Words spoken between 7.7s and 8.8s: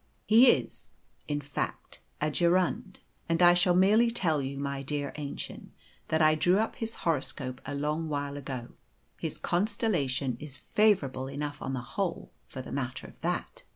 long while ago.